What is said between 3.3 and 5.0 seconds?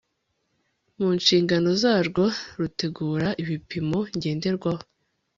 ibipimo ngenderwaho